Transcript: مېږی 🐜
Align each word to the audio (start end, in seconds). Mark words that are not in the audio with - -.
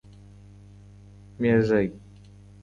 مېږی 1.41 1.63
🐜 1.67 1.87